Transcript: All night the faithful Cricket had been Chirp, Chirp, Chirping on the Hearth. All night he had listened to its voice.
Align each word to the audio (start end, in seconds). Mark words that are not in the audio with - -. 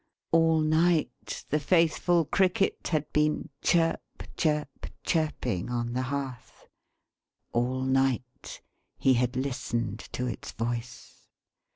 All 0.31 0.61
night 0.61 1.45
the 1.49 1.59
faithful 1.59 2.25
Cricket 2.25 2.87
had 2.87 3.13
been 3.13 3.49
Chirp, 3.61 4.01
Chirp, 4.35 4.87
Chirping 5.03 5.69
on 5.69 5.93
the 5.93 6.01
Hearth. 6.01 6.65
All 7.53 7.83
night 7.83 8.63
he 8.97 9.13
had 9.13 9.35
listened 9.35 9.99
to 10.13 10.25
its 10.25 10.53
voice. 10.53 11.27